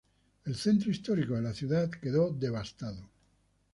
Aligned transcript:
El 0.45 0.55
centro 0.55 0.89
histórico 0.89 1.35
de 1.35 1.43
la 1.43 1.53
ciudad 1.53 1.87
quedó 1.91 2.31
devastado. 2.33 3.07